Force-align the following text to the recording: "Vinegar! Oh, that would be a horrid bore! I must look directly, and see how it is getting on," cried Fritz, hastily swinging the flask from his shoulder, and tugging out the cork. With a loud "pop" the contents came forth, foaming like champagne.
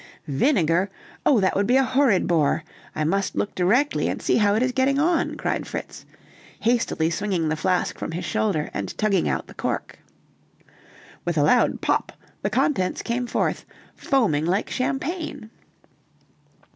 "Vinegar! 0.25 0.89
Oh, 1.27 1.39
that 1.39 1.55
would 1.55 1.67
be 1.67 1.77
a 1.77 1.83
horrid 1.83 2.25
bore! 2.25 2.63
I 2.95 3.03
must 3.03 3.35
look 3.35 3.53
directly, 3.53 4.07
and 4.07 4.19
see 4.19 4.37
how 4.37 4.55
it 4.55 4.63
is 4.63 4.71
getting 4.71 4.97
on," 4.97 5.35
cried 5.35 5.67
Fritz, 5.67 6.07
hastily 6.61 7.11
swinging 7.11 7.49
the 7.49 7.55
flask 7.55 7.99
from 7.99 8.13
his 8.13 8.25
shoulder, 8.25 8.71
and 8.73 8.97
tugging 8.97 9.29
out 9.29 9.45
the 9.45 9.53
cork. 9.53 9.99
With 11.23 11.37
a 11.37 11.43
loud 11.43 11.81
"pop" 11.81 12.13
the 12.41 12.49
contents 12.49 13.03
came 13.03 13.27
forth, 13.27 13.63
foaming 13.95 14.47
like 14.47 14.71
champagne. 14.71 15.51